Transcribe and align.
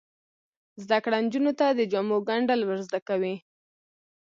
زده 0.83 0.97
کړه 1.03 1.17
نجونو 1.25 1.51
ته 1.59 1.65
د 1.71 1.81
جامو 1.91 2.17
ګنډل 2.29 2.61
ور 2.65 2.79
زده 2.87 2.99
کوي. 3.07 3.35